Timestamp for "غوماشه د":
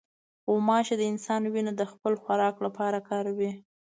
0.49-1.03